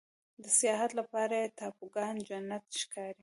د 0.43 0.45
سیاحت 0.59 0.91
لپاره 0.99 1.33
یې 1.41 1.53
ټاپوګان 1.57 2.15
جنت 2.27 2.65
ښکاري. 2.81 3.19